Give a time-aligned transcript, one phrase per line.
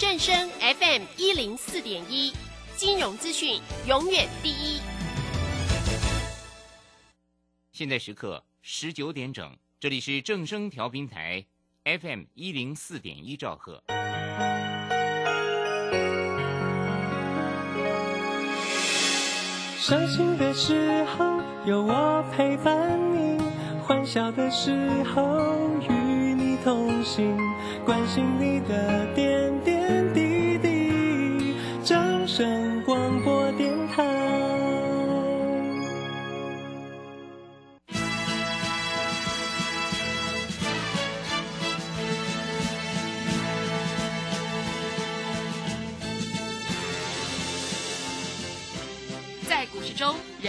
[0.00, 2.32] 正声 FM 一零四点一，
[2.74, 4.80] 金融资讯永远第一。
[7.70, 11.44] 现在时刻十九点整，这里是正声调频台
[11.84, 13.84] FM 一零四点一兆赫。
[19.78, 23.38] 伤心的时候有我陪伴你，
[23.82, 24.72] 欢笑的时
[25.14, 25.92] 候与
[26.32, 27.36] 你同行，
[27.84, 29.38] 关心你的点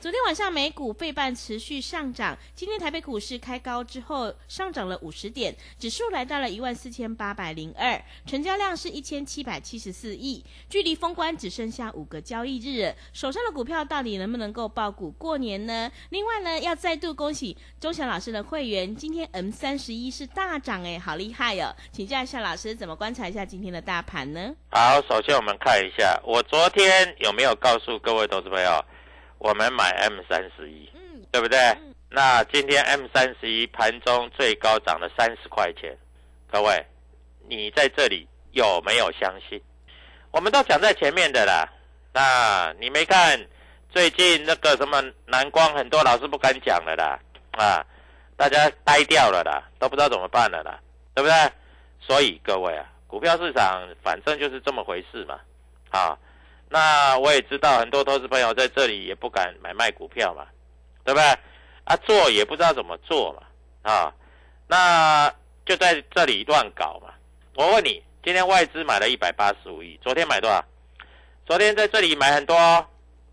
[0.00, 15.90] 昨天晚上美股费半持续上涨，今天台北股市开高之后上涨了五十点，指数来到了一万四千八百零二，成交量是一千七百七十四亿，距离封关只剩下五个交易日，手上的股票到底能不能够爆股过年呢？
[16.10, 21.74] 另外呢，要再度恭喜周翔老师的会员，今天 M 三十一是大涨哎，好厉害哦！
[21.90, 24.54] 请教一下老师，怎么观察一下今天的大盘呢？
[24.70, 28.84] 好，首先我们看一下，我昨天有没有告诉各位投资朋友？
[29.38, 31.58] 我们买 M 三十一，嗯，对不对？
[31.58, 35.94] 嗯那今天 M 三十一盘中最高涨了三十块钱，
[36.50, 36.86] 各位，
[37.46, 39.60] 你在这里有没有相信？
[40.30, 41.68] 我们都讲在前面的啦。
[42.14, 43.38] 那你没看
[43.90, 47.20] 最近那个什么蓝光，很多老师不敢讲了啦，
[47.50, 47.84] 啊，
[48.38, 50.80] 大家呆掉了啦，都不知道怎么办了啦，
[51.14, 51.52] 对不对？
[52.00, 55.38] 所以各位啊，股票市场反正就是这么回事嘛，
[55.90, 56.18] 啊。
[56.70, 60.46] 那我也知道很多投资朋友在这里也不敢买卖股票嘛，
[61.04, 61.24] 对不对？
[61.84, 64.14] 啊，做也不知道怎么做嘛，啊，
[64.66, 65.32] 那
[65.64, 67.14] 就在这里乱搞嘛。
[67.54, 70.62] 我问你，今天外资买了一百八十五亿，昨天买多少？
[71.46, 72.86] 昨天在这里买很多，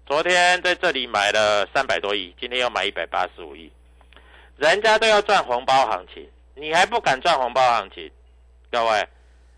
[0.06, 3.69] 昨天在这里买了三百多亿，今天又买一百八十五亿，
[4.56, 6.25] 人家都要赚红包行情，
[6.56, 8.09] 你还不敢赚红包行情？
[8.72, 9.06] 各位，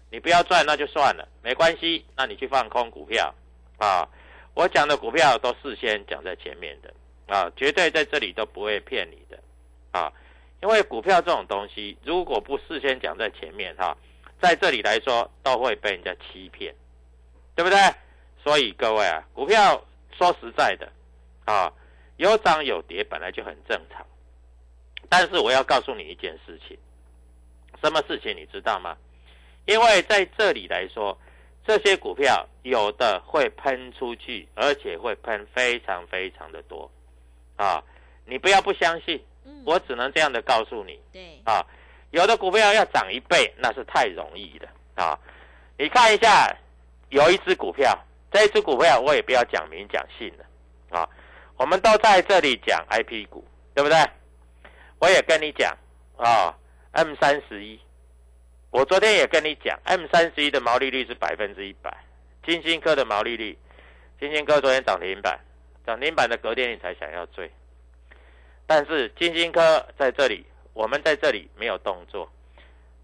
[0.10, 3.32] 你不要赚那就算了，没关系，那你去放空股票。
[3.78, 4.08] 啊，
[4.56, 6.92] 我讲的股票都事先讲在前面的
[7.28, 9.40] 啊，绝对在这里都不会骗你的
[9.92, 10.12] 啊，
[10.64, 13.96] 因为股票这种东西，如果不事先讲在前面哈、
[14.42, 16.74] 在这里来说都会被人家欺骗，
[17.54, 17.78] 对不对？
[18.44, 19.86] 所以各位啊，股票
[20.18, 20.92] 说实在的
[21.46, 21.72] 啊，
[22.18, 24.04] 有涨有跌本来就很正常，
[25.08, 26.76] 但是我要告诉你一件事情，
[27.84, 28.98] 什么事情你知道吗？
[29.66, 31.16] 因为在这里来说。
[31.68, 36.90] 这些股票有的会喷出去，而且会喷非常非常的多，
[37.58, 37.84] 啊，
[38.26, 41.62] 你不要不相信，嗯，我只能这样的告诉你对，啊，
[42.12, 45.20] 有的股票要涨一倍，那是太容易了啊。
[45.78, 46.56] 你看一下，
[47.10, 47.94] 有一只股票，
[48.32, 51.10] 这一只股票我也不要讲明讲姓了啊，
[51.58, 53.46] 我们都在这里讲 I P 股，
[53.76, 53.98] 对不对？
[55.00, 55.78] 我也跟你讲
[56.16, 56.56] 啊
[56.94, 57.78] ，M 三十一。
[58.78, 61.92] 我昨天也跟你讲，M 三十一的毛利率是百分之一百，
[62.46, 63.58] 金星科的毛利率，
[64.20, 65.40] 金星科昨天涨停板，
[65.84, 67.52] 涨停板的隔天你才想要追，
[68.68, 72.32] 但是金星科在这里，我们在这里没有动作，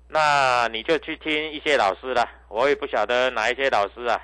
[0.09, 4.21] 那你就去听一些老师了，我也不晓得哪一些老师啊，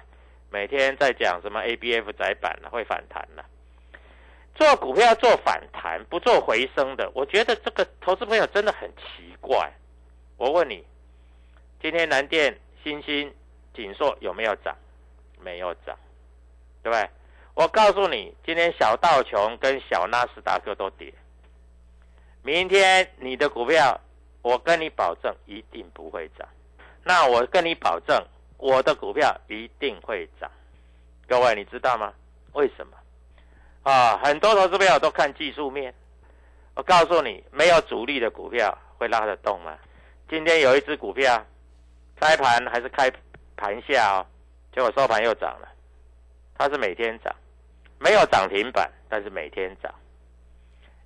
[0.51, 3.43] 每天在讲什么 ABF 窄板会反弹了，
[4.53, 9.73] 做股票做反弹不做回升的，我觉得这个投资朋友真的很奇怪，
[10.37, 10.85] 我问你。
[11.81, 13.33] 今天南电、新兴
[13.73, 14.75] 锦硕有没有涨？
[15.41, 15.97] 没有涨，
[16.83, 17.09] 对不对？
[17.53, 21.13] 我告诉你，今天小道琼跟小纳斯达克都跌，
[22.43, 23.97] 明天你的股票，
[24.41, 26.47] 我跟你保证一定不会涨。
[27.03, 28.21] 那我跟你保证，
[28.57, 30.51] 我的股票一定会涨。
[31.27, 32.13] 各位，你知道吗？
[32.51, 32.97] 为什么？
[33.83, 35.93] 啊，很多投资朋友都看技术面。
[36.75, 39.77] 我告诉你，没有主力的股票会拉得动吗？
[40.29, 41.45] 今天有一只股票，
[42.19, 43.11] 开盘还是开
[43.55, 44.25] 盘下哦，
[44.73, 45.67] 结果收盘又涨了。
[46.57, 47.33] 它是每天涨，
[47.97, 49.93] 没有涨停板，但是每天涨，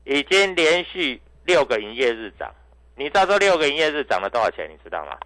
[0.04, 2.52] 已经连续六个营业日涨。
[2.96, 4.68] 你知道这六个营业日涨了多少钱？
[4.70, 5.18] 你知道吗？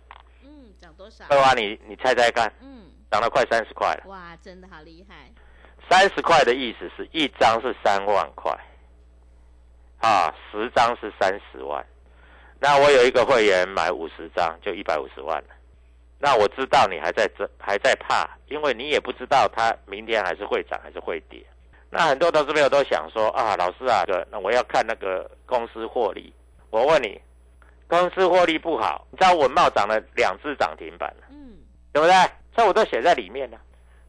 [0.43, 1.25] 嗯，涨多少？
[1.29, 4.03] 对啊，你你猜猜看，嗯，涨了快三十块了。
[4.07, 5.31] 哇，真的好厉害。
[5.89, 8.51] 三十块的意思是一张是三万块，
[9.99, 11.85] 啊，十张是三十万。
[12.59, 15.49] 那我有一个会员买五十张就一百五十万了。
[16.19, 21.45] 那我知道你还在这还在怕，因为你也不知道它明天还是会涨还是会跌。
[21.89, 26.33] 那很多投资朋友都想说啊，老师啊，那我要看那个公司获利。
[26.69, 27.21] 我问你，
[27.87, 31.55] 公司获利不好，你知道文茂涨了两只涨停板了，嗯，
[31.93, 32.13] 对不对？
[32.55, 33.57] 这我都写在里面了。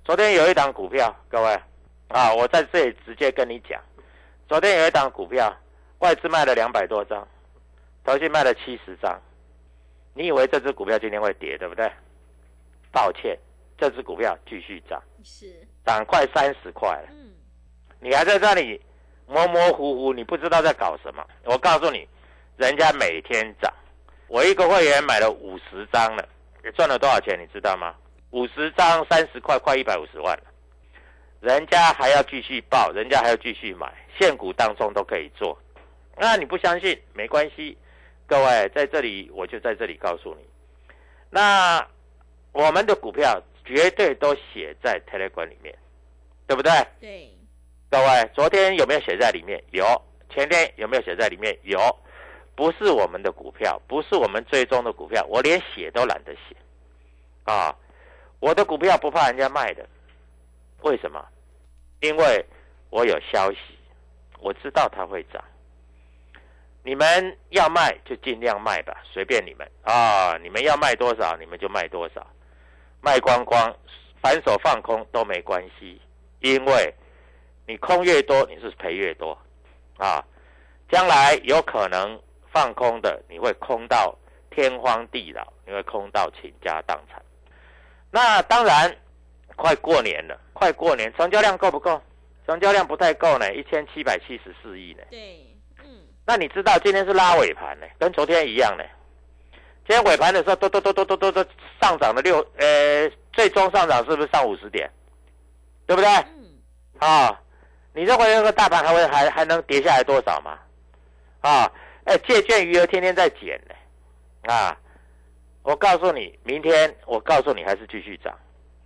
[0.04, 1.60] 昨天有一档股票，各位
[2.08, 3.80] 啊，我在这里直接跟你讲，
[4.48, 5.54] 昨天有一档股票，
[5.98, 7.28] 外资卖了两百多张，
[8.02, 9.20] 投信卖了七十张。
[10.18, 11.88] 你以为这只股票今天会跌，对不对？
[12.90, 13.38] 抱歉，
[13.78, 15.46] 这只股票继续涨，是，
[15.86, 17.08] 涨快三十块了。
[17.12, 17.30] 嗯，
[18.00, 18.82] 你还在这里
[19.28, 21.24] 模模糊糊，你不知道在搞什么。
[21.44, 22.04] 我告诉你，
[22.56, 23.72] 人家每天涨，
[24.26, 26.28] 我一个会员买了五十张了，
[26.64, 27.38] 也赚了多少钱？
[27.40, 27.94] 你知道吗？
[28.30, 30.42] 五十张三十块，快一百五十万了。
[31.38, 35.56] 人家还要继续报，人家还要继续买，现股当中都可以做。
[36.16, 37.78] 那你不相信没关系，
[38.28, 40.46] 各位在这里我就在这里告诉你。
[41.30, 41.84] 那
[42.52, 45.74] 我们的股票绝对都写在 Telegram 里面，
[46.46, 46.70] 对不对？
[47.00, 47.32] 对，
[47.90, 49.60] 各位，昨天有没有写在里面？
[49.72, 49.84] 有。
[50.28, 51.58] 前天有没有写在里面？
[51.62, 51.78] 有。
[52.54, 56.54] 不是我们的股票，不是我们最终的股票，我连写都懒得写。
[57.44, 57.74] 啊，
[58.40, 59.88] 我的股票不怕人家卖的，
[60.82, 61.24] 为什么？
[62.00, 62.44] 因为
[62.90, 63.58] 我有消息，
[64.40, 65.42] 我知道它会涨。
[66.88, 70.38] 你们要卖就尽量卖吧，随便你们啊！
[70.42, 72.26] 你们要卖多少，你们就卖多少，
[73.02, 73.76] 卖光光，
[74.22, 76.00] 反手放空都没关系，
[76.40, 76.94] 因为
[77.66, 79.36] 你空越多，你是赔越多
[79.98, 80.24] 啊！
[80.90, 82.18] 将来有可能
[82.50, 84.16] 放空的，你会空到
[84.48, 87.22] 天荒地老，你会空到倾家荡产。
[88.10, 88.96] 那当然，
[89.56, 92.00] 快过年了，快过年，成交量够不够？
[92.46, 95.02] 成交量不太够呢，一千七百七十四亿呢。
[95.10, 95.44] 对，
[96.28, 98.84] 那你知道今天是拉尾盘呢，跟昨天一样呢。
[99.88, 101.42] 今天尾盘的时候，都都都都都都都
[101.80, 104.90] 上涨了六，呃，最终上涨是不是上五十点？
[105.86, 106.10] 对不对？
[106.10, 106.58] 嗯，
[106.98, 107.40] 啊，
[107.94, 110.58] 你认为那个大盘还会还还能跌下来多少吗？
[111.40, 111.72] 啊，
[112.04, 114.76] 哎，借券余额天天在减呢，啊，
[115.62, 118.38] 我告诉你，明天我告诉你还是继续涨。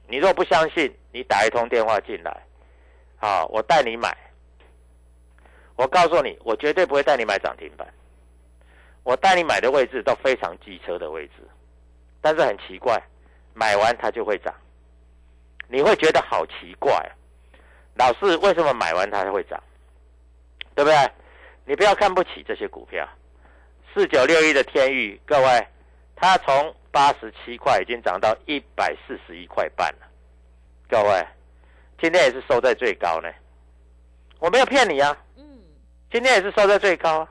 [0.07, 2.41] 你若不相信，你打一通电话进来，
[3.17, 4.17] 好，我带你买。
[5.77, 7.87] 我告诉你，我绝对不会带你买涨停板，
[9.03, 11.33] 我带你买的位置都非常机车的位置，
[12.21, 13.03] 但是很奇怪，
[13.55, 14.55] 买完它就会涨，
[15.69, 16.93] 你会觉得好奇怪，
[17.95, 19.61] 老是为什么买完它会涨，
[20.75, 21.11] 对不对？
[21.65, 23.09] 你不要看不起这些股票，
[23.95, 25.67] 四九六一的天域，各位，
[26.15, 30.07] 它从八十七块已经涨到一百四十一块半了，
[30.89, 31.27] 各位，
[32.01, 33.29] 今天也是收在最高呢，
[34.39, 35.17] 我没有骗你啊，
[36.13, 37.29] 今天也是收在最高啊。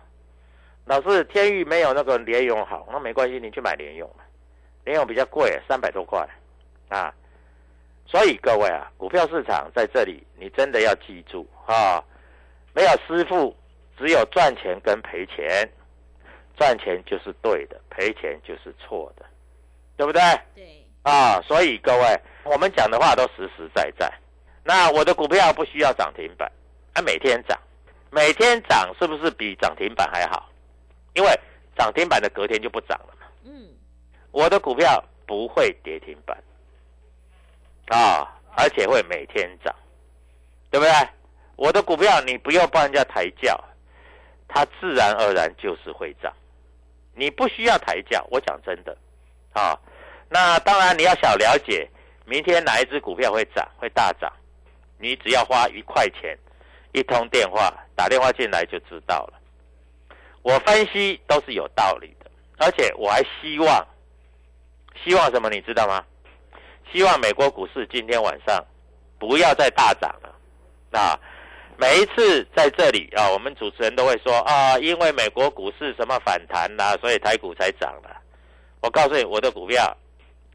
[0.85, 4.23] 老师，天域没有那个联勇好，那没关系，你去买联勇嘛，
[4.85, 6.27] 联勇比较贵，三百多块
[6.89, 7.13] 啊。
[8.07, 12.03] 所以各位啊，股票市场在这里，你真的要记住啊，
[12.73, 13.55] 没有师傅。
[13.99, 15.69] 只有赚钱跟赔钱，
[16.57, 19.23] 赚钱就是对的，赔钱就是错的，
[19.95, 20.19] 对不对？
[20.55, 24.11] 对，啊，所以各位，我们讲的话都实实在在。
[24.63, 26.51] 那我的股票不需要涨停板，
[26.93, 27.55] 啊，每天涨，
[28.11, 30.49] 每天涨，是不是比涨停板还好？
[31.13, 31.39] 因为
[31.77, 33.25] 涨停板的隔天就不涨了嘛。
[33.45, 33.69] 嗯，
[34.31, 36.37] 我的股票不会跌停板，
[37.87, 39.73] 啊，而且会每天涨，
[40.69, 40.93] 对不对？
[41.55, 43.59] 我的股票你不用帮人家抬轿。
[44.53, 46.29] 它自然而然就是会涨，
[47.15, 48.27] 你不需要抬轿。
[48.29, 48.97] 我讲真的，
[49.53, 49.79] 啊，
[50.27, 51.89] 那当然你要想了解
[52.25, 54.29] 明天哪一只股票会涨会大涨，
[54.97, 56.37] 你只要花一块钱，
[56.93, 59.39] 一通电话打电话进来就知道了。
[60.41, 63.87] 我分析都是有道理的，而且我还希望，
[65.03, 66.03] 希望什么你知道吗？
[66.91, 68.65] 希望美国股市今天晚上
[69.17, 70.99] 不要再大涨了。
[70.99, 71.17] 啊，
[71.77, 78.21] 每一次在这里啊，我们主持人都会说啊，因为美国股市什么反弹啦、所以台股才涨了。
[78.81, 79.95] 我告诉你，我的股票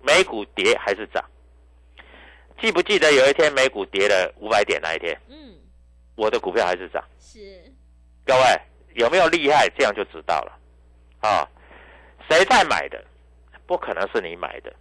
[0.03, 1.25] 美股跌还是涨？
[2.61, 5.55] 记不记得有一天美股跌了五百点那一天，嗯，
[6.17, 7.03] 我的股票还是涨？
[7.21, 7.63] 是，
[8.25, 8.61] 各位
[8.95, 9.69] 有没有厉害？
[9.79, 10.59] 这样就知道了。
[11.21, 11.49] 啊，
[12.29, 13.03] 谁在买的？
[13.67, 14.73] 不可能是你买的，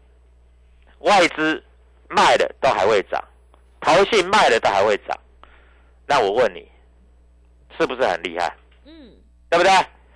[1.00, 1.64] 外资
[2.08, 3.20] 卖的都还会涨，
[3.82, 5.20] 投信卖的都还会涨。
[6.06, 6.72] 那我问你，
[7.78, 8.56] 是不是很厉害？
[8.86, 9.12] 嗯，
[9.50, 9.72] 对不对？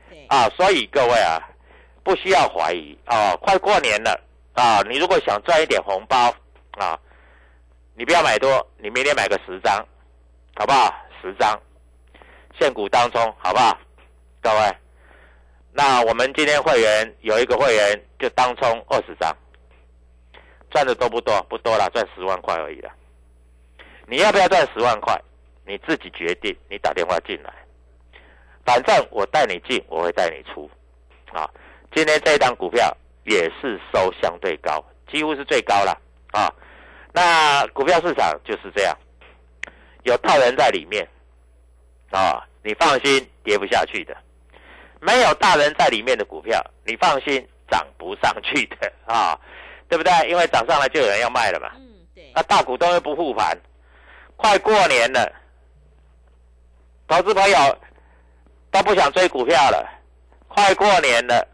[0.08, 1.42] 对，啊，所以各位啊，
[2.04, 4.20] 不需要怀疑啊，快过年了
[4.54, 6.32] 啊，你如果想赚一点红包
[6.74, 7.00] 啊，
[7.96, 9.84] 你不要买多，你明天买个十张，
[10.56, 10.94] 好不好？
[11.22, 11.60] 十张，
[12.60, 13.78] 现股当中，好不好？
[14.42, 14.78] 各位，
[15.74, 19.36] 那我们今天会员有一个会员就当冲二十张，
[20.72, 21.42] 赚的多不多？
[21.50, 22.92] 不多啦，赚十万块而已啦。
[24.08, 25.20] 你要不要赚十万块？
[25.66, 27.54] 你自己决定，你打电话进来。
[28.66, 30.70] 反正我带你进，我会带你出。
[31.32, 31.48] 啊，
[31.94, 35.96] 今天这一档股票也是收相对高，几乎是最高了
[36.32, 36.50] 啊。
[37.12, 38.98] 那股票市场就是这样，
[40.04, 41.08] 有套人在里面
[42.12, 44.16] 啊，你放心，跌不下去的。
[45.02, 49.40] 没有大人在里面的股票，你放心，涨不上去的啊，
[49.88, 50.12] 对不对？
[50.30, 51.72] 因为涨上来就有人要卖了嘛。
[51.76, 53.58] 嗯，对那，大股东又不护盘，
[54.36, 55.32] 快过年了，
[57.08, 57.78] 投资朋友
[58.72, 59.88] 都不想追股票了，
[60.48, 61.48] 快过年了，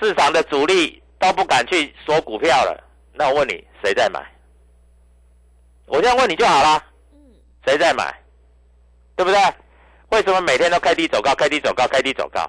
[0.00, 2.82] 市场的主力都不敢去锁股票了。
[3.12, 4.24] 那我问你，谁在买？
[5.86, 6.95] 我这样问你就好啦，嗯，
[7.66, 8.14] 谁在买？
[9.16, 9.38] 对不对？
[10.10, 12.48] 为什么每天都开低走高，开低走高，开低走高？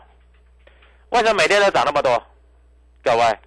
[1.10, 2.22] 为什么每天都涨那么多？
[3.04, 3.40] 各位，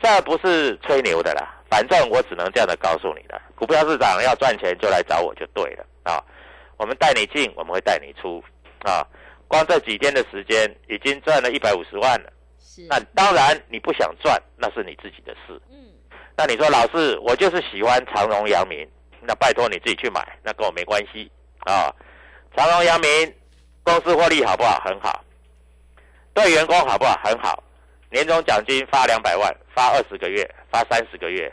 [0.00, 3.40] 这不是吹牛的啦，反正我只能这样的告诉你的。
[3.56, 6.22] 股票市场要赚钱就来找我就对了啊！
[6.76, 8.42] 我们带你进，我们会带你出
[8.84, 9.06] 啊！
[9.48, 12.30] 光这几天的时间已经赚了一百五十万了。
[12.60, 15.60] 是，那当然你不想赚，那是你自己的事。
[15.70, 15.76] 嗯，
[16.36, 18.86] 那你说老师，我就是喜欢长荣、阳明，
[19.26, 21.94] 那拜托你自己去买，那跟我没关系啊。
[22.56, 23.34] 长荣、阳明
[23.82, 24.80] 公司获利好不好？
[24.84, 25.24] 很好。
[26.32, 27.18] 对员工好不好？
[27.24, 27.62] 很好。
[28.10, 31.52] 年终奖金发两百万，发二十个月，发三十个月。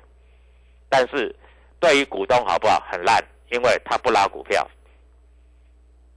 [0.90, 1.36] 但是
[1.80, 2.80] 对于股东好不好？
[2.92, 4.68] 很烂，因为他不拉股票。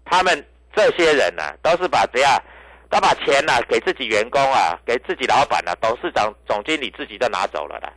[0.04, 2.42] 他们这些人呢、都是把怎样？
[2.90, 7.92] 都把钱呢、给自己员工啊，给自己老板啊，董事长、总经理自己都拿走了啦。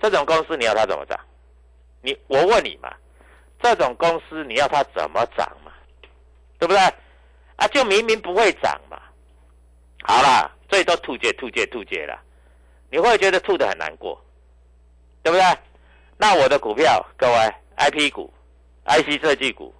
[0.00, 1.18] 这种公司你要他怎么涨？
[2.00, 2.94] 你我问你嘛，
[3.60, 5.72] 这种公司你要它怎么涨嘛？
[6.58, 6.78] 对不对？
[7.56, 9.00] 啊，就明明不会涨嘛。
[10.04, 12.18] 好啦，最多吐借吐借吐借了，
[12.90, 14.20] 你会觉得吐的很难过，
[15.22, 15.44] 对不对？
[16.16, 18.32] 那我的股票，各位 I P 股、
[18.86, 19.74] IC 设计股，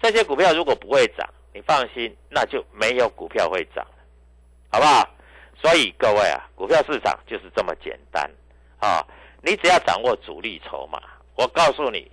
[0.00, 3.86] 这些股票如果不会涨，你放心，那就没有股票会涨，
[4.70, 5.08] 好不好？
[5.62, 8.30] 所以各位啊，股票市场就是这么简单
[8.78, 9.02] 啊！
[9.42, 11.00] 你只要掌握主力筹码，
[11.36, 12.10] 我告诉你，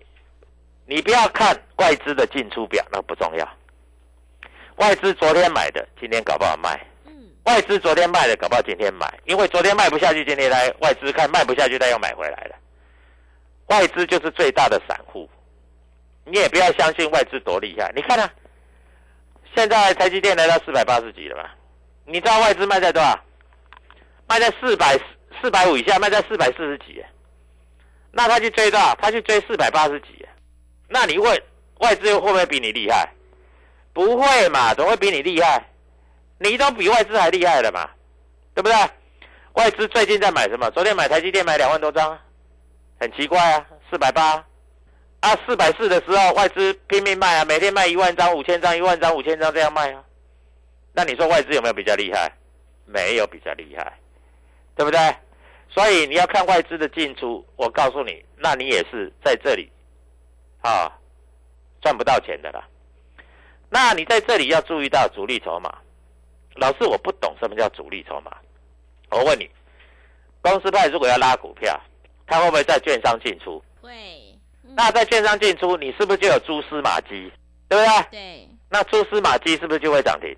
[0.85, 3.49] 你不要看外资的进出表，那不重要。
[4.75, 7.13] 外资昨天买的，今天搞不好卖；嗯，
[7.45, 12.55] 外资昨天卖的，搞不好今天买，因为昨天卖不下去，今天来外资看卖不下去，他又买回来了。
[13.67, 15.29] 外资就是最大的散户，
[16.25, 17.91] 你也不要相信外资多厉害。
[17.95, 18.29] 你看啊，
[19.55, 21.55] 现在台积电来到四百八十几了吧？
[22.05, 23.17] 你知道外资卖在多少？
[24.27, 24.99] 卖在四百
[25.41, 27.07] 四百五以下，卖在四百四十几耶。
[28.15, 28.95] 那他去追到？
[29.01, 30.07] 他去追四百八十几。
[30.87, 31.43] 那你问
[31.79, 33.09] 外资会不会比你厉害？
[33.91, 35.65] 不会嘛，怎么会比你厉害？
[36.37, 37.89] 你都比外资还厉害了嘛，
[38.53, 38.75] 对不对？
[39.53, 40.69] 外资最近在买什么？
[40.71, 42.19] 昨天买台积电买两万多张，
[42.99, 44.45] 很奇怪啊，四百八
[45.21, 50.03] 啊，四百四的时候外资拼命卖啊，每天卖一万张、五千张、一万张、五千张这样卖啊。
[50.91, 52.31] 那你说外资有没有比较厉害？
[52.85, 53.97] 没有比较厉害，
[54.75, 54.99] 对不对？
[55.73, 59.71] 所以你要看外资的进出，我告诉你，那你也是在这里
[60.61, 60.91] 啊
[61.81, 62.63] 赚不到钱的啦。
[63.69, 65.75] 那你在这里要注意到主力筹码。
[66.57, 68.37] 老师，我不懂什么叫主力筹码。
[69.09, 69.49] 我问你，
[70.41, 71.79] 公司派如果要拉股票，
[72.27, 73.59] 他会不会在券商进出？
[73.81, 73.91] 会，
[74.63, 77.31] 嗯那在券商进出，你是不是就有蛛丝马迹？
[77.67, 78.03] 对不对？
[78.11, 80.29] 对，那蛛丝马迹是不是就会涨停？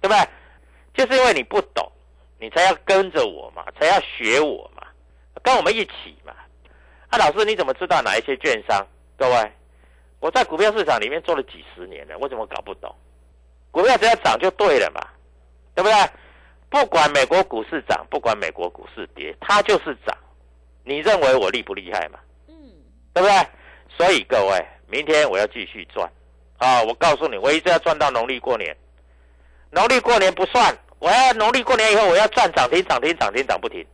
[0.00, 0.28] 对不对？
[0.94, 1.90] 就是因为你不懂，
[2.38, 4.82] 你才要跟着我嘛，才要学我嘛，
[5.42, 6.32] 跟我们一起嘛。
[7.08, 8.86] 啊，老师你怎么知道哪一些券商？
[9.16, 9.52] 各位，
[10.20, 12.94] 我在股票市场里面做了几十年了，我怎么搞不懂？
[13.70, 15.00] 股票只要涨就对了嘛，
[15.74, 16.10] 对不对？
[16.70, 20.16] 不管美国股市涨，不管美国股市跌，它就是涨。
[20.84, 22.18] 你认为我厉不厉害嘛？
[22.46, 22.54] 嗯，
[23.14, 23.48] 对不对？
[23.96, 26.10] 所以各位，明天我要继续赚
[26.58, 26.82] 啊！
[26.82, 28.76] 我告诉你，我一直要赚到农历过年。
[29.70, 33.86] 农历过年不算，我要农历过年以后，我要赚涨停、涨停、涨停、涨不停。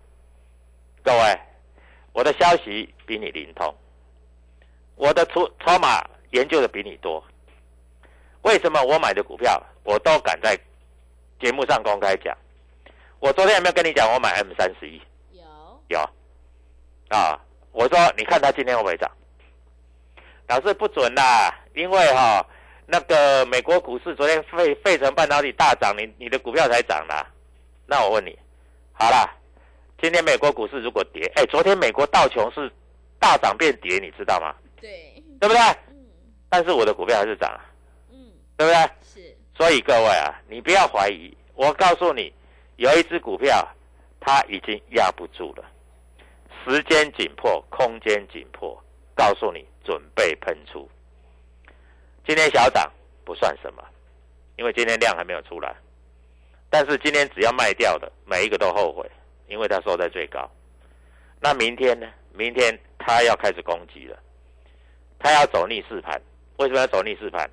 [1.03, 1.39] 各位，
[2.13, 3.75] 我的消息比你灵通，
[4.97, 7.23] 我的筹筹码研究的比你多。
[8.43, 10.59] 为什么我买的股票我都敢在
[11.41, 12.37] 节目上公开讲？
[13.21, 15.01] 我昨天有没有跟你讲我买 M 三十一？
[15.33, 15.45] 有，
[15.89, 15.99] 有
[17.09, 17.39] 啊，
[17.73, 19.11] 我说你看它今天会不会涨？
[20.47, 22.47] 老师不准啦，因为哈、
[22.87, 27.27] 那个美国股市昨天费费城半导体大涨，你你的股票才涨啦。
[27.87, 28.39] 那我问你，
[28.93, 29.29] 好啦，
[30.01, 32.71] 今天美国股市如果跌，哎，昨天美国道琼是
[33.19, 34.55] 大涨变跌，你知道吗？
[34.81, 35.59] 对，对不对？
[35.91, 36.05] 嗯
[36.51, 37.65] 但是我的股票还是涨啊，
[38.13, 38.17] 嗯，
[38.57, 38.81] 对不对？
[39.03, 42.33] 是，所以各位啊，你不要怀疑，我告诉你，
[42.77, 43.67] 有一只股票
[44.21, 45.65] 它已经压不住了，
[46.65, 48.81] 时间紧迫，空间紧迫，
[49.17, 50.89] 告诉你准备喷出。
[52.27, 52.91] 今天小涨
[53.23, 53.85] 不算什么，
[54.57, 55.75] 因为今天量还没有出来，
[56.71, 59.09] 但是今天只要卖掉的每一个都后悔，
[59.47, 60.51] 因为它收在最高。
[61.39, 62.07] 那明天呢？
[62.33, 64.19] 明天它要开始攻击了，
[65.19, 66.21] 它要走逆势盘。
[66.57, 67.49] 为什么要走逆势盘？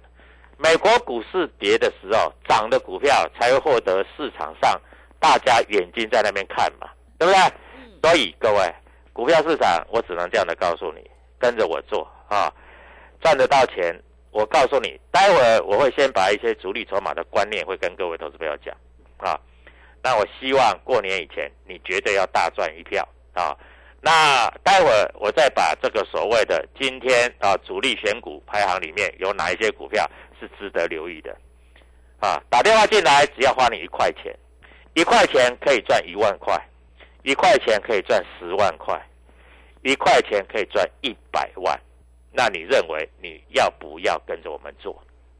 [0.57, 4.79] 美国股市跌的时候，涨的股票才会获得市场上
[5.19, 7.41] 大家眼睛在那边看嘛，对不对？
[7.75, 8.73] 嗯，所以各位，
[9.11, 12.51] 股票市场我只能这样的告诉你，跟着我做啊，
[13.19, 14.01] 赚得到钱。
[14.31, 18.75] 我告诉你，待会儿我会先把一些主力筹码的观念会跟各位投资朋友讲
[19.17, 19.39] 啊。
[20.01, 23.55] 那我希望过年以前你绝对要大赚一票啊。
[24.01, 30.09] 那待会儿我再把这个所谓的今天啊主力选股排行里面有哪一些股票
[30.39, 31.37] 是值得留意的
[32.19, 32.41] 啊？
[32.49, 34.35] 打电话进来只要花你一块钱，
[34.95, 36.59] 一块钱可以赚一万块，
[37.21, 38.99] 一块钱可以赚十万块，
[39.83, 41.79] 一块钱可以赚一百万。
[42.31, 44.93] 那你认为你要不要跟着我们做？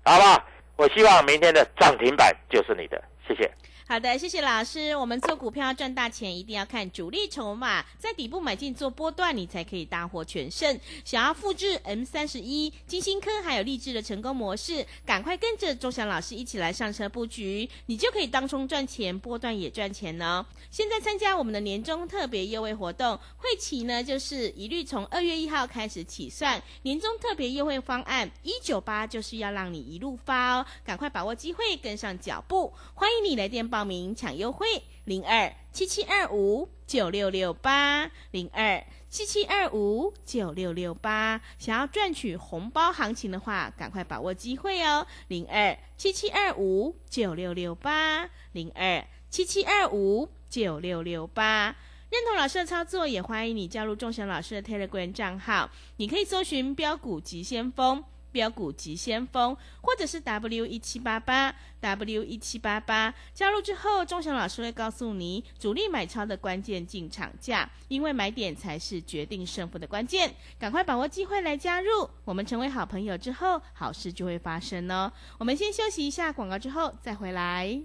[0.03, 0.45] 好不好？
[0.77, 3.51] 我希望明天的涨停板就是你的，谢谢。
[3.91, 4.95] 好的，谢谢老师。
[4.95, 10.79] 我们做股票赚大钱，一定要看主力筹码，在底部买进做波段，你才可以大获全胜。
[11.03, 20.45] 想要复制 M 三十一、金星科还有励志的成功模式，赶快跟着钟祥老师一起来上车布局，你就可以当冲赚钱，波段也赚钱呢。
[20.69, 32.71] 现在参加我们的年终特别优惠活动，会期呢就是一律从二月一号开始起算，年终特别优惠方案一九八就是要让你一路发哦，赶快把握机会，跟上脚步。
[32.93, 41.41] 欢迎你来电报报名抢优惠，零二七七二五九六六八零二七七二五九六六八。
[41.57, 51.75] 想要赚取红包行情的话，赶快把握机会哦，零二七七二五九六六八零二七七二五九六六八。
[52.11, 55.71] 认同老师的操作，也欢迎你加入钟祥老师的 Telegram 账号。
[55.95, 58.03] 你可以搜寻“标股急先锋”。
[58.31, 70.33] 标股急先锋，或者是 W 一七八八 W 一七八八，加入之后，钟祥老师会告诉你主力买超的关键进场价，因为买点才是决定胜负的关键。
[70.59, 75.11] 赶快把握机会来加入，我们成为好朋友之后，好事就会发生哦。
[75.37, 77.81] 我们先休息一下广告，之后再回来。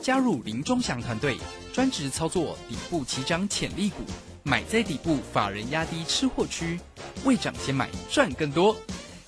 [0.00, 1.36] 加入林中祥团队，
[1.70, 4.02] 专职操作底部起涨潜力股，
[4.42, 6.80] 买在底部，法人压低吃货区，
[7.26, 8.74] 未涨先买赚更多。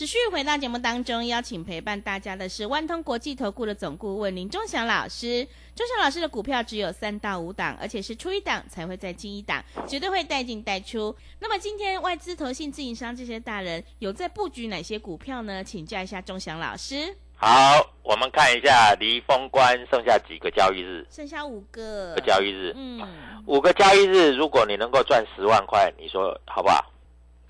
[0.00, 5.46] 持续回到节目当中，邀请陪伴大家的是万通国际投顾的总顾问林忠祥老师。
[5.76, 11.14] 忠祥老师的股票只有三到五档，而且是出一档才会再进一档，绝对会带进带出。
[11.38, 15.62] 那么今天外资、投信、自营商这些大人有在布局哪些股票呢？
[15.62, 17.14] 请教一下忠祥老师。
[17.36, 21.06] 好，我们看一下离封关剩下几个交易日？
[21.10, 23.06] 剩下五个个交易日，嗯，
[23.44, 26.90] 五个交易日，如果你能够赚十万块，你说好不好？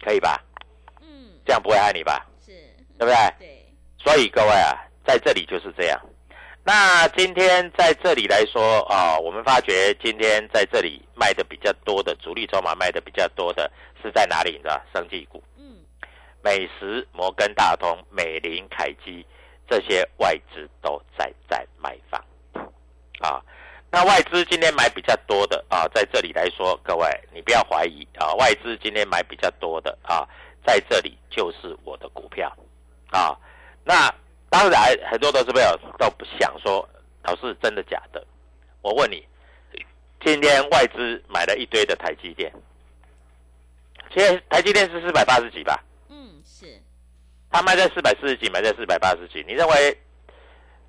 [0.03, 0.45] 可以吧？
[1.01, 2.27] 嗯，这样不会害你吧？
[3.01, 3.35] 是，对不对？
[3.39, 3.67] 对，
[3.99, 6.01] 所以各位啊，在这里就是这样。
[6.63, 13.69] 那今天在这里来说啊、我们发觉今天在这里卖的比较多的主力筹码卖的比较多的
[14.03, 14.53] 是在哪里？
[14.53, 14.79] 你知道？
[14.93, 15.79] 生技股，嗯，
[16.45, 19.27] 美食、摩根大通、美林、凯基
[19.69, 22.23] 这些外资都在在卖房
[23.21, 23.43] 啊。
[23.91, 30.29] 那外资今天买比较多的啊，在这里来说，各位你不要怀疑啊，外资今天买比较多的啊，
[30.65, 32.55] 在这里就是我的股票
[33.11, 33.37] 啊。
[33.85, 34.13] 那
[34.49, 36.89] 当然，很多投资朋友都不想说
[37.23, 38.25] 老师真的假的？
[38.83, 39.27] 我问你，
[40.25, 42.53] 今天外资买了一堆的台积电，
[44.15, 45.83] 现在台积电是四百八十几吧？
[46.09, 46.81] 嗯，是
[47.51, 49.45] 他卖在四百四十几，买在四百八十几。
[49.47, 49.99] 你认为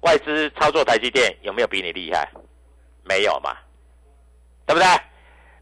[0.01, 2.29] 外资操作台积电有没有比你厉害？
[3.03, 3.57] 没有嘛，
[4.65, 4.86] 对不对？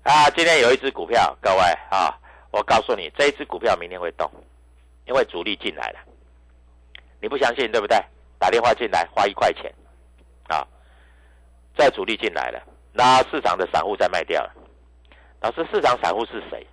[0.04, 2.18] 啊，今天有一只股票，各位啊，
[2.52, 4.30] 我告诉你，这一只股票明天会动，
[5.06, 6.00] 因为主力进来了。
[7.22, 7.98] 你不相信对不对？
[8.38, 9.70] 打电话进来花一块钱，
[10.48, 10.66] 啊，
[11.76, 14.54] 这主力进来了，那市场的散户在卖掉了。
[15.42, 16.66] 老师，市场散户是谁？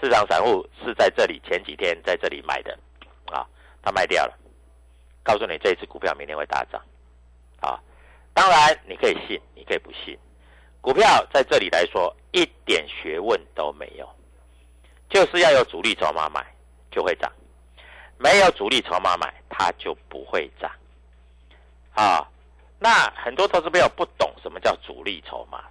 [0.00, 2.76] 市场散户是在这里前几天在这里买的，
[3.26, 3.46] 啊，
[3.82, 4.36] 他卖掉了。
[5.22, 6.82] 告诉你，这一只股票明天会大涨，
[7.60, 7.80] 啊，
[8.34, 10.18] 当然你可以信，你可以不信。
[10.80, 14.08] 股票在这里来说一点学问都没有，
[15.08, 16.44] 就是要有主力筹码买
[16.90, 17.32] 就会涨，
[18.22, 20.70] 没有主力筹码买它就不会涨。
[21.94, 22.24] 啊，
[22.78, 25.64] 那很多投资朋友不懂什么叫主力筹码，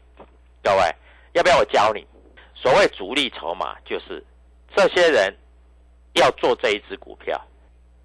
[0.62, 0.96] 各位
[1.32, 2.06] 要不要我教你？
[2.54, 4.24] 所谓主力筹码，就是
[4.76, 5.34] 这些人
[6.14, 7.42] 要做这一只股票，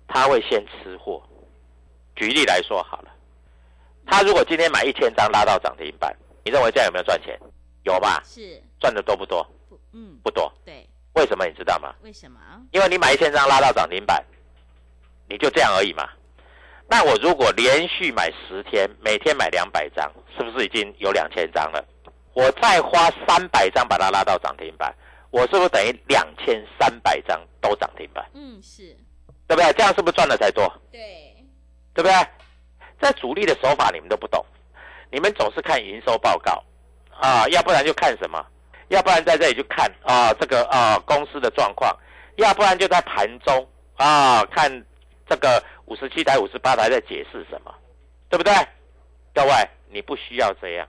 [0.07, 1.23] 他会先吃货。
[2.15, 3.11] 举例来说好了，
[4.07, 7.39] 他如果今天买一千张拉到涨停板，你认为这样有没有赚钱？
[7.83, 8.23] 有吧？
[8.25, 9.45] 是赚的多不多？
[9.69, 10.51] 不嗯不多。
[10.65, 11.95] 对，为什么你知道吗？
[12.03, 12.41] 为什么？
[12.71, 14.25] 因为你买一千张拉到涨停板，
[15.29, 16.09] 你就这样而已嘛。
[16.89, 21.85] 那我如果连续买十天，每天买两百张，是不是已经有两千张了？
[22.35, 24.95] 我再花三百张把它拉到涨停板，
[25.31, 28.25] 我是不是等于两千三百张都涨停板？
[28.35, 28.97] 嗯是
[29.49, 29.73] 对不对？
[29.73, 30.71] 这样是不是赚的才多？
[30.93, 31.35] 对，
[31.95, 32.13] 对不对？
[33.01, 34.45] 在主力的手法你们都不懂，
[35.11, 36.63] 你们总是看营收报告
[37.11, 38.45] 啊，要不然就看什么？
[38.89, 41.93] 要不然在这里就看啊这个啊公司的状况，
[42.37, 44.71] 要不然就在盘中啊看
[45.29, 47.75] 这个五十七台、五十八台在解释什么，
[48.29, 48.53] 对不对？
[49.35, 49.51] 各位，
[49.91, 50.89] 你不需要这样，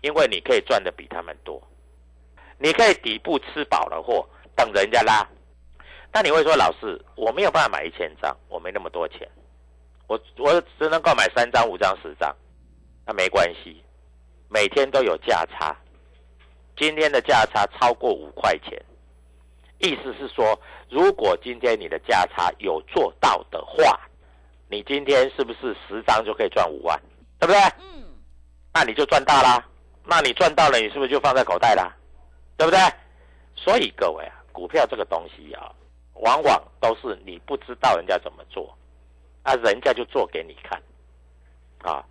[0.00, 1.62] 因为你可以赚的比他们多，
[2.58, 5.26] 你可以底部吃饱了货，等人家拉。
[6.12, 9.28] 那你会说，老师，我没有办法买一千张，我没那么多钱，
[10.06, 12.34] 我我只能够买三张、五张、十张，
[13.04, 13.82] 那没关系，
[14.48, 15.76] 每天都有价差，
[16.76, 18.82] 今天的价差超过五块钱，
[19.78, 24.00] 意思是说，如果今天你的价差有做到的话，
[24.68, 27.00] 你今天是不是十张就可以赚五万，
[27.38, 27.60] 对不对？
[27.80, 28.04] 嗯
[28.72, 29.66] 那你就赚大啦。
[30.04, 31.96] 那你赚到了，你是不是就放在口袋啦？
[32.56, 32.78] 对不对？
[33.54, 35.72] 所以各位啊，股票这个东西啊，
[36.14, 38.76] 往往都是你不知道人家怎么做，
[39.42, 40.80] 啊，人家就做给你看，
[41.82, 42.04] 啊，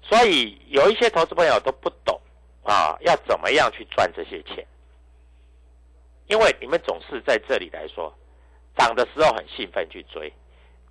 [0.00, 2.20] 所以有一些投资朋友都不懂
[2.62, 4.64] 啊，要怎么样去赚这些钱，
[6.28, 8.14] 因为你们总是在这里来说，
[8.76, 10.32] 涨的时候很兴奋去追，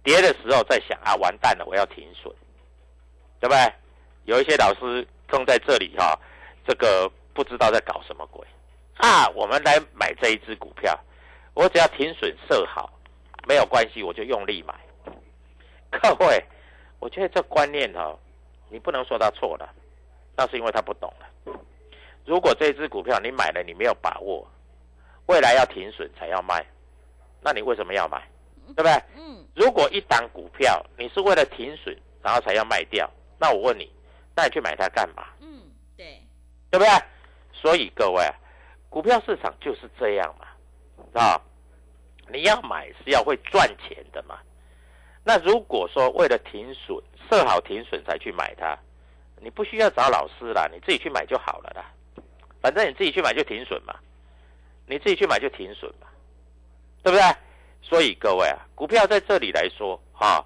[0.04, 2.34] 跌的时候在想啊，完蛋了，我要停损，
[3.39, 3.74] 对不对？
[4.26, 6.17] 有一些老师更在这里哈、
[6.65, 8.46] 这个不知道在搞什么鬼
[8.98, 9.28] 啊！
[9.30, 10.98] 我们来买这一只股票，
[11.56, 12.91] 我只要停损设好，
[13.48, 14.76] 没有关系，我就用力买。
[15.89, 16.46] 各位，
[17.00, 18.15] 我觉得这观念哈、
[18.70, 19.74] 你不能说他错了，
[20.38, 21.60] 那是因为他不懂了。
[22.26, 24.48] 如果这只股票你买了，你没有把握，
[25.26, 26.63] 未来要停损才要卖，
[27.41, 28.21] 那你为什么要买？
[28.67, 28.93] 对不对？
[29.17, 33.91] 嗯如果一档股票你是为了停损，然后才要卖掉，那我问你，
[34.34, 35.27] 那你去买它干嘛？
[35.41, 35.62] 嗯
[35.97, 36.21] 对，
[36.69, 36.89] 对不对？
[37.51, 38.34] 所以各位啊，
[38.89, 40.47] 股票市场就是这样嘛，
[41.21, 41.41] 啊，
[42.30, 44.39] 你要买是要会赚钱的嘛。
[45.23, 46.97] 那如果说为了停损，
[47.30, 48.77] 设好停损才去买它，
[49.41, 51.91] 你不需要找老师啦，你自己去买就好了啦。
[52.62, 53.93] 反正你自己去买就停损嘛，
[54.86, 56.08] 你自己去买就停损嘛，
[57.03, 57.21] 对不对？
[57.81, 60.45] 所以各位啊，股票在这里来说，哈、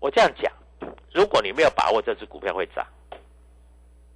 [0.00, 0.52] 我这样讲，
[1.12, 2.86] 如果你没有把握这只股票会涨。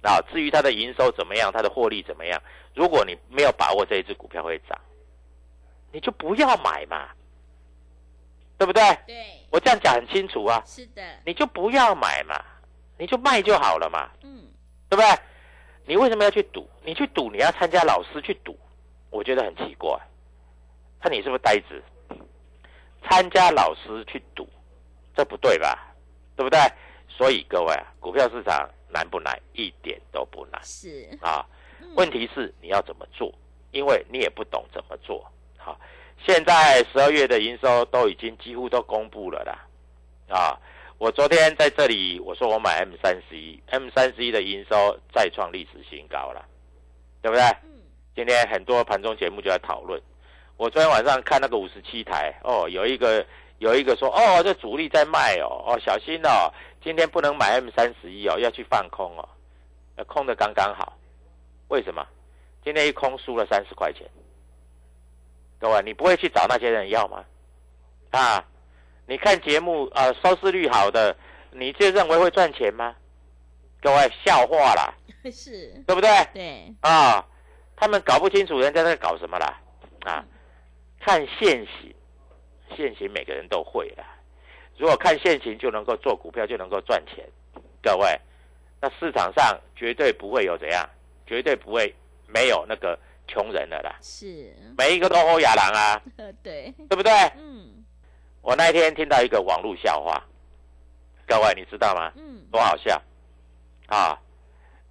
[0.03, 2.41] 啊，至于它的营收怎么样，它的获利怎么样，
[2.73, 4.79] 如果你没有把握这一只股票会涨，
[5.91, 7.09] 你就不要买嘛，
[8.57, 8.81] 对不对？
[9.05, 12.41] 对，我这样讲很清楚啊，是的，你就不要买嘛，
[12.97, 14.47] 你就卖就好了嘛，嗯
[14.87, 15.19] 对不对？
[15.85, 16.69] 你为什么要去赌？
[16.85, 18.57] 你去赌，你要参加老师去赌，
[19.09, 19.99] 我觉得很奇怪。
[21.01, 21.81] 那你是不是呆子？
[23.09, 24.47] 参加老师去赌，
[25.15, 25.95] 这不对吧？
[26.35, 26.59] 对不对？
[27.07, 29.39] 所以各位啊，股票市场难不难？
[29.53, 31.45] 一点都不难是，啊。
[31.81, 33.33] 嗯问题是你要怎么做？
[33.71, 35.25] 因为你也不懂怎么做。
[35.57, 35.79] 好，
[36.25, 40.35] 现在十二月的营收都已经几乎都公布了啦。
[40.35, 40.59] 啊，
[40.97, 46.45] 我昨天在这里我说我买 M 三十一，M 三十一的营收再创历史新高了，
[47.21, 47.43] 对不对？
[47.63, 47.81] 嗯
[48.15, 50.01] 今天很多盘中节目就在讨论。
[50.57, 53.23] 我昨天晚上看那个五十七台，哦，有一个
[53.59, 56.51] 有一个说，哦，这主力在卖哦，哦，小心哦，
[56.83, 59.29] 今天不能买 M 三十一哦，要去放空哦，
[59.97, 60.97] 呃空的刚刚好。
[61.67, 62.05] 为什么？
[62.63, 64.01] 今天一空输了三十块钱。
[65.59, 67.23] 各位，你不会去找那些人要吗？
[68.09, 68.43] 啊，
[69.05, 71.15] 你看节目啊，收视率好的，
[71.51, 72.95] 你就认为会赚钱吗？
[73.79, 74.91] 各位，笑话啦，
[75.31, 76.09] 是，对不对？
[76.33, 77.23] 对，啊，
[77.75, 79.61] 他们搞不清楚人家在搞什么啦。
[80.01, 80.25] 啊，
[80.99, 81.95] 看现行，
[82.75, 84.03] 现行每个人都会啦。
[84.77, 87.27] 如果看现行就能够做股票，就能够赚钱，
[87.81, 88.19] 各位，
[88.81, 90.87] 那市场上绝对不会有怎样，
[91.25, 91.93] 绝对不会
[92.27, 93.95] 没有那个穷人的啦。
[94.01, 96.01] 是，每一个都欧亚郎啊，
[96.43, 97.11] 对，对不对？
[97.37, 97.83] 嗯
[98.41, 100.23] 我那一天听到一个网络笑话，
[101.27, 102.13] 各位你知道吗？
[102.15, 103.01] 嗯，多好笑
[103.87, 104.17] 啊！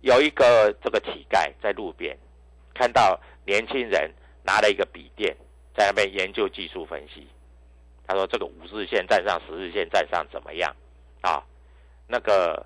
[0.01, 2.15] 有一个这个乞丐在路边
[2.75, 5.35] 看到年轻人拿了一个笔电
[5.77, 7.29] 在那边研究技术分析。
[8.07, 10.75] 他说这个五日线站上，十日线站上怎么样
[11.21, 11.43] 啊？
[12.07, 12.65] 那个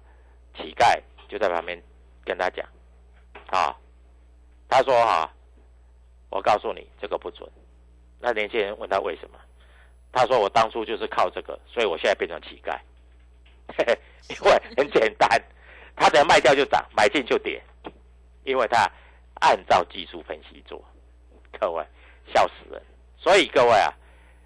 [0.55, 1.83] 乞丐就在旁边
[2.25, 2.67] 跟他讲
[3.49, 3.75] 啊，
[4.69, 5.33] 他说哈、
[6.29, 7.51] 我告诉你这个不准。
[8.21, 9.39] 那年轻人问他为什么？
[10.13, 12.79] 他说我当初就是靠这个，所以我现在变成乞丐。
[13.79, 15.29] 嘿嘿，因为很简单，
[15.97, 17.63] 他只要卖掉就涨，买进就跌，
[18.45, 18.87] 因为他
[19.41, 20.85] 按照技术分析做。
[21.59, 21.83] 各位
[22.35, 22.83] 笑死人！
[23.21, 23.93] 所以各位啊，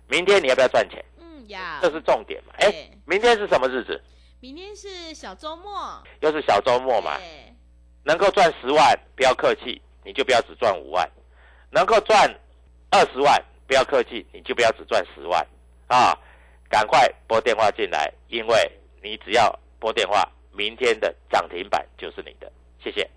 [0.08, 1.02] 明天你要不要赚钱？
[1.20, 2.52] 嗯，呀，这是重点嘛。
[2.58, 4.02] 哎对，明天是什么日子？
[4.40, 7.54] 明天是小周末，又是小周末嘛，对
[8.02, 11.06] 能够赚十万，不要客气，你就不要只赚五万；
[11.70, 12.28] 能够赚
[12.90, 15.46] 二十万，不要客气，你就不要只赚十万
[15.86, 16.12] 啊！
[16.68, 22.50] 赶快拨电话进来，因为你只要拨电话，明天的涨停板就是你的。
[22.82, 23.08] 谢谢。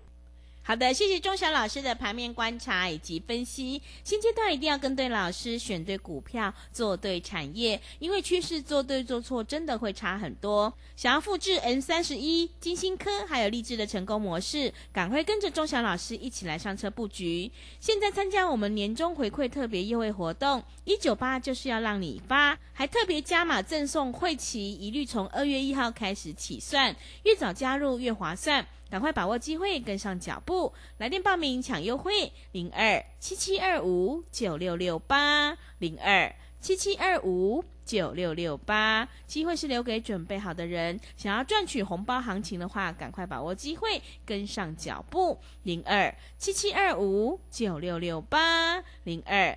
[0.68, 3.80] 好的，谢谢钟祥老师的盘面观察以及分析。
[4.04, 10.70] 现阶段一定要跟对老师，选对股票，做对产业，因为趋势做对做错真的会差很多。
[10.94, 17.50] 想要复制 N 三十一、金星科还有励志的成功模式，赶快跟着钟祥老师一起来上车布局。
[17.80, 28.66] 现在参加我们年终回馈特别优惠活动，一九八就是要让你发，还特别加码赠送会期，一律从二月一号开始起算，越早加入越划算。
[28.90, 39.08] 赶快把握机会，跟上脚步，来电报名抢优惠，零二七七二五九六六八零二七七二五九六六八。
[39.26, 49.56] 机会是留给准备好的人，想要赚取红包行情的话，赶快把握机会，跟上脚步，零二七七二五九六六八零二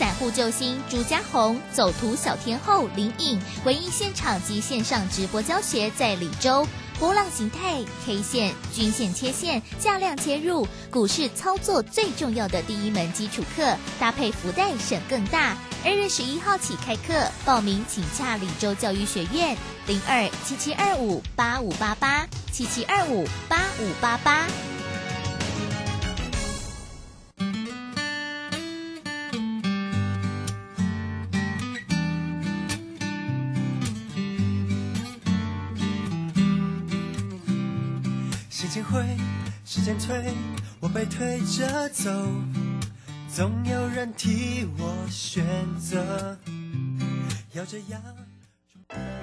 [0.00, 6.66] 散户救星朱家红，走图小天后林颖，唯一现场及线上直播教学在李州。
[6.98, 15.54] 波浪形态、K 线、均线切线、价量切入，股市操作最重要的第一门基础课，搭配福袋省更大。
[15.84, 19.54] 二月十一号起开课，报名请洽李州教育学院
[19.86, 24.46] 零二七七二五八五八八七七二五八五八八。
[40.92, 42.10] 被推着走，
[43.32, 45.44] 总有人替我选
[45.78, 46.36] 择。
[47.52, 48.00] 要这样。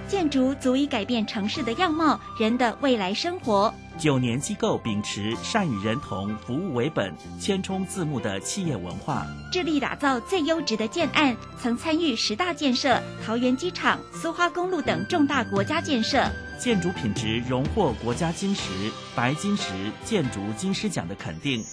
[0.07, 3.73] 建筑足以改变城市的样貌，人的未来生活。
[3.97, 16.31] 九年机构秉持善与人同、服务为本、千冲字幕的企业文化，致力打造最优质的建案，曾参与十大建设、桃园机场、苏花公路等重大国家建设。
[16.57, 18.71] 建筑品质荣获国家金石
[19.15, 19.71] 白金石
[20.03, 21.63] 建筑金狮奖的肯定。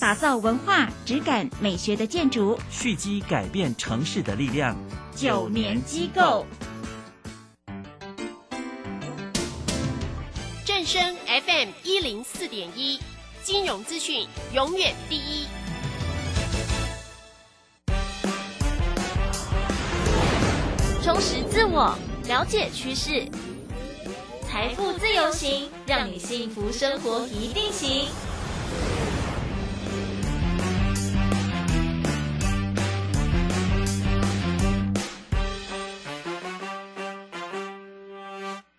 [0.00, 2.58] 打造文化质感美学的建筑。
[2.70, 4.76] 蓄积改变城市的力量。
[5.14, 6.46] 九年机构。
[10.64, 13.00] 振声 fm 一零四点一
[13.42, 15.46] 金融资讯永远第一。
[21.02, 21.98] 充实自我
[22.28, 23.26] 了解趋势。
[24.50, 28.08] 财富自由行，让你幸福生活一定行。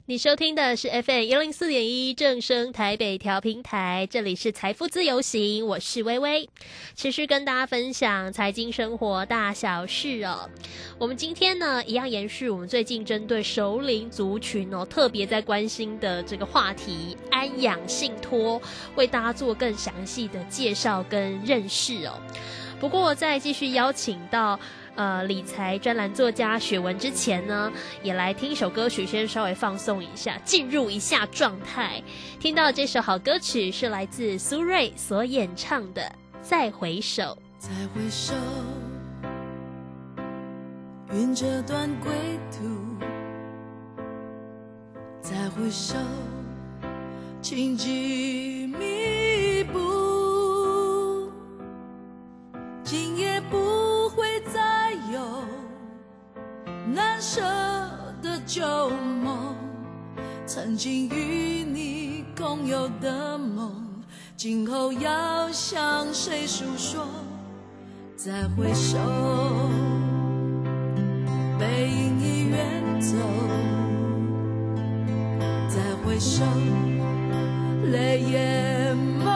[0.10, 6.50] 你收听的是 FM 一零四点一正声台北调频台，这里是财富自由行，我是微微，
[6.95, 10.50] 持续跟大家分享财经生活大小事哦。
[10.98, 18.60] 我们今天呢，一样延续我们最近针对首领族群哦，特别在关心的这个话题——安养信托，
[18.95, 22.19] 为大家做更详细的介绍跟认识哦。
[22.80, 24.60] 不过再继续邀请到。
[25.00, 27.72] 呃，理财专栏作家雪文之前呢，
[28.04, 32.04] 也来听一首歌曲，先稍微放松一下，进入一下状态。
[32.38, 36.02] 听到这首好歌曲是来自苏芮所演唱的
[36.42, 37.24] 《再回首》。
[37.58, 38.34] 再回首，
[41.14, 42.12] 云这段归
[42.52, 42.68] 途。
[45.22, 45.96] 再回首，
[47.42, 49.18] 情几密
[56.93, 57.41] 难舍
[58.21, 59.56] 的旧梦，
[60.47, 63.71] 曾经与你共有的梦，
[64.36, 67.06] 今后要向谁诉说？
[68.15, 68.97] 再回首，
[71.60, 73.15] 背影已远走。
[75.69, 76.43] 再回首，
[77.91, 79.28] 泪眼朦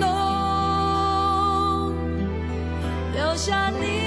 [0.00, 1.92] 胧，
[3.12, 3.99] 留下你。